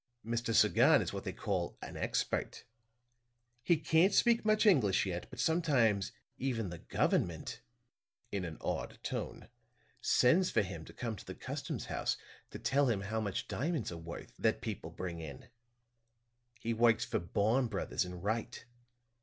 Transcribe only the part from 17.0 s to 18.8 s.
for Baum Brothers and Wright.